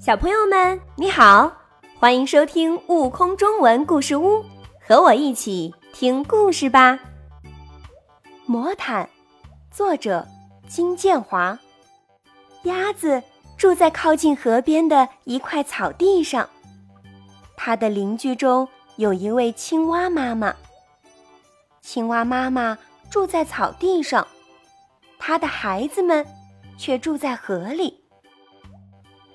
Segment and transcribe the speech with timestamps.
[0.00, 1.52] 小朋友们，你好，
[1.98, 4.38] 欢迎收听《悟空中文故事屋》，
[4.80, 6.98] 和我一起听故事吧。
[8.46, 9.06] 魔毯，
[9.70, 10.26] 作者
[10.66, 11.58] 金建华。
[12.62, 13.22] 鸭子
[13.58, 16.48] 住在靠近河边的一块草地上，
[17.54, 20.56] 它的邻居中有一位青蛙妈妈。
[21.82, 22.78] 青蛙妈妈
[23.10, 24.26] 住在草地上，
[25.18, 26.26] 它的孩子们
[26.78, 28.02] 却住在河里。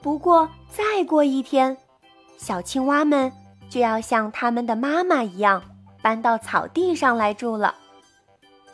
[0.00, 1.76] 不过，再过一天，
[2.36, 3.32] 小青蛙们
[3.68, 5.62] 就要像他们的妈妈一样，
[6.00, 7.74] 搬到草地上来住了。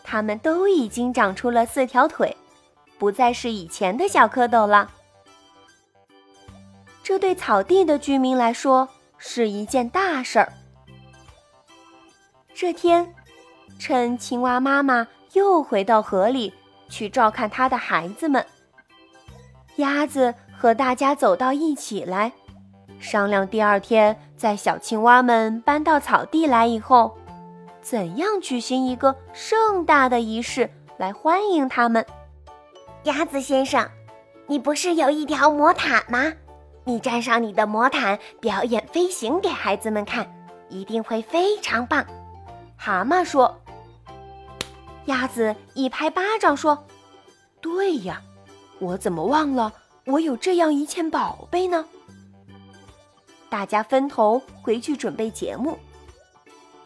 [0.03, 2.37] 它们都已经长出了四条腿，
[2.99, 4.91] 不再是以前的小蝌蚪了。
[7.03, 10.53] 这对草地的居民来说是一件大事儿。
[12.55, 13.15] 这天，
[13.79, 16.53] 趁青蛙妈妈又回到河里
[16.91, 18.47] 去照看它的孩子们，
[19.77, 20.35] 鸭子。
[20.65, 22.33] 和大家走到一起来，
[22.99, 27.15] 商量第二天在小青蛙们搬到草地来以后，
[27.83, 32.07] 怎样举行一个盛大的仪式来欢迎他们。
[33.03, 33.87] 鸭子先生，
[34.47, 36.33] 你不是有一条魔毯吗？
[36.85, 40.27] 你站上你的魔毯表演飞行给孩子们看，
[40.71, 42.03] 一定会非常棒。
[42.79, 43.55] 蛤蟆说。
[45.05, 46.87] 鸭子一拍巴掌说
[47.61, 48.23] ：“对呀，
[48.79, 49.71] 我怎么忘了？”
[50.07, 51.85] 我有这样一件宝贝呢。
[53.49, 55.79] 大家分头回去准备节目。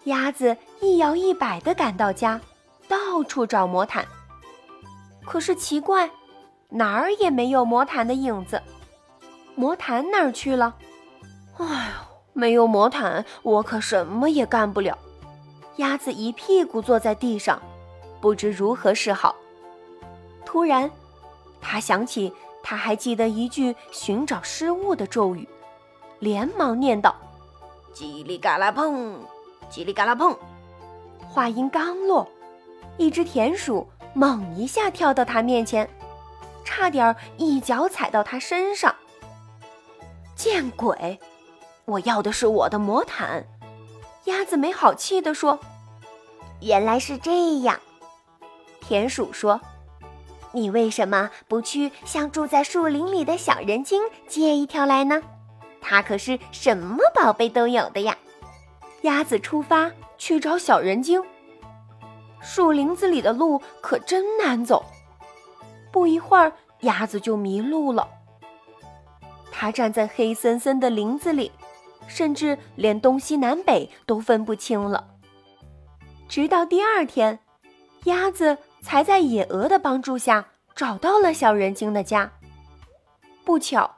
[0.04, 2.40] 鸭子一摇一摆地赶到家，
[2.86, 4.06] 到处找魔毯。
[5.24, 6.10] 可是奇怪，
[6.68, 8.62] 哪儿也没有魔毯的影子。
[9.54, 10.76] 魔毯哪儿去了？
[11.56, 14.96] 哎呦，没有魔毯，我可什么也干不了。
[15.76, 17.60] 鸭子一屁股坐在地上，
[18.20, 19.34] 不知如何是好。
[20.44, 20.90] 突然，
[21.60, 22.32] 他想起。
[22.68, 25.48] 他还记得一句寻找失物的咒语，
[26.18, 27.16] 连忙念道
[27.96, 29.20] ：“叽里嘎啦碰，
[29.70, 30.36] 叽里嘎啦碰。”
[31.26, 32.28] 话音刚落，
[32.98, 35.88] 一只田鼠猛一下跳到他面前，
[36.62, 38.94] 差点一脚踩到他身上。
[40.36, 41.18] 见鬼！
[41.86, 43.46] 我要的是我的魔毯。
[44.24, 45.58] 鸭子没好气地说
[46.60, 47.80] ：“原来是这样。”
[48.86, 49.58] 田鼠说。
[50.52, 55.22] 你为什么不去向住在树林里的小人精借一条来呢？
[55.80, 58.16] 它可是什么宝贝都有的呀！
[59.02, 61.22] 鸭子出发去找小人精。
[62.40, 64.84] 树林子里的路可真难走，
[65.92, 68.08] 不一会儿，鸭子就迷路了。
[69.52, 71.52] 它站在黑森森的林子里，
[72.06, 75.08] 甚至连东西南北都分不清了。
[76.28, 77.38] 直到第二天，
[78.04, 78.58] 鸭子。
[78.80, 82.30] 才在野鹅的帮助下找到了小人精的家。
[83.44, 83.96] 不巧，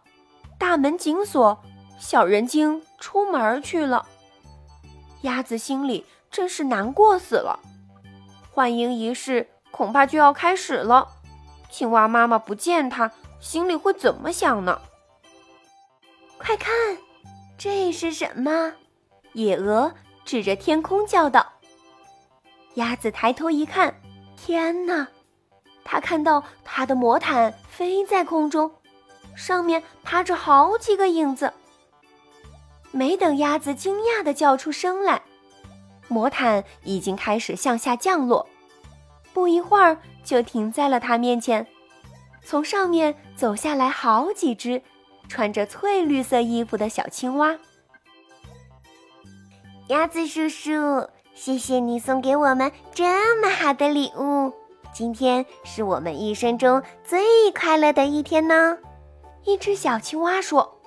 [0.58, 1.60] 大门紧锁，
[1.98, 4.06] 小人精出门去了。
[5.22, 7.60] 鸭子心里真是难过死了。
[8.50, 11.08] 欢迎仪式恐怕就要开始了，
[11.70, 14.80] 青蛙妈妈不见它，心里会怎么想呢？
[16.38, 16.72] 快看，
[17.58, 18.72] 这是什么？
[19.34, 19.92] 野鹅
[20.24, 21.46] 指着天空叫道。
[22.74, 23.94] 鸭子抬头一看。
[24.42, 25.06] 天哪！
[25.84, 28.70] 他看到他的魔毯飞在空中，
[29.36, 31.52] 上面趴着好几个影子。
[32.90, 35.20] 没等鸭子惊讶地叫出声来，
[36.08, 38.48] 魔毯已经开始向下降落，
[39.32, 41.66] 不一会儿就停在了他面前。
[42.42, 44.82] 从上面走下来好几只
[45.28, 47.58] 穿着翠绿色衣服的小青蛙。
[49.88, 51.08] 鸭子叔叔。
[51.42, 54.52] 谢谢你送给我们这么好的礼物，
[54.92, 58.76] 今天是我们一生中最快乐的一天呢。
[59.44, 60.78] 一只小青蛙说。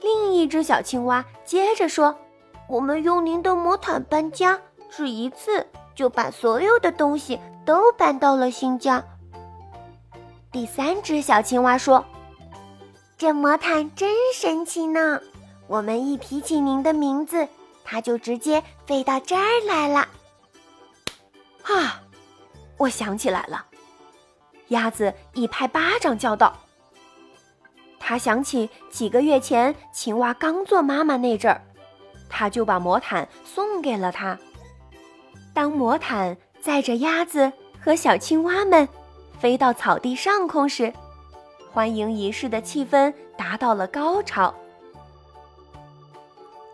[0.00, 2.16] 另一只小青蛙接着说
[2.70, 4.56] ：“我们用您的魔毯搬家，
[4.88, 5.66] 只一次
[5.96, 9.02] 就把所有的东西都搬到了新家。”
[10.52, 12.04] 第三只小青蛙说
[13.18, 15.20] ：“这魔毯真神奇呢，
[15.66, 17.48] 我们一提起您的名字。”
[17.84, 20.08] 它就直接飞到这儿来了。
[21.62, 22.02] 啊！
[22.76, 23.66] 我想起来了，
[24.68, 26.56] 鸭子一拍巴掌叫道
[28.00, 31.60] ：“他想起几个月前青蛙刚做妈妈那阵儿，
[32.30, 34.38] 他就把魔毯送给了他。
[35.52, 38.88] 当魔毯载着鸭子和小青蛙们
[39.38, 40.90] 飞到草地上空时，
[41.70, 44.54] 欢迎仪式的气氛达到了高潮。”